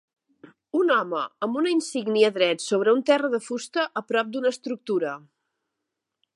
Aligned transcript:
Un 0.77 0.87
home 0.95 1.19
amb 1.47 1.59
una 1.61 1.73
insígnia 1.73 2.31
dret 2.39 2.65
sobre 2.69 2.97
un 2.99 3.05
terra 3.11 3.31
de 3.35 3.43
fusta 3.51 3.87
a 4.03 4.07
prop 4.13 4.33
d'una 4.37 4.53
estructura. 4.57 5.17